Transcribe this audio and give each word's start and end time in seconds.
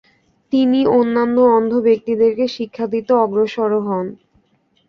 তিনি 0.53 0.79
অন্যান্য 0.93 1.37
অন্ধ 1.51 1.71
ব্যক্তিদেরকে 1.87 2.45
শিক্ষা 2.55 2.85
দিতে 2.93 3.11
অগ্রসর 3.23 3.71
হন। 3.79 4.05